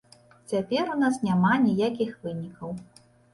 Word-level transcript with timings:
Цяпер 0.53 0.89
у 0.93 0.95
нас 1.01 1.19
няма 1.27 1.51
ніякіх 1.67 2.17
вынікаў. 2.25 2.75